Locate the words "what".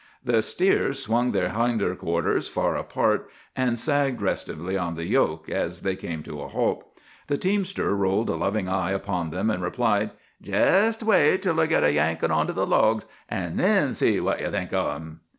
14.19-14.41